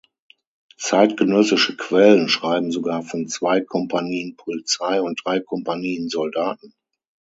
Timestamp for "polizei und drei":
4.35-5.41